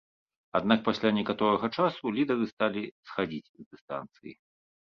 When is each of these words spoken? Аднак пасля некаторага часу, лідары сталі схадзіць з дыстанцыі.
Аднак 0.59 0.79
пасля 0.87 1.09
некаторага 1.17 1.69
часу, 1.77 2.03
лідары 2.17 2.45
сталі 2.53 2.83
схадзіць 3.11 3.47
з 3.59 3.63
дыстанцыі. 3.71 4.33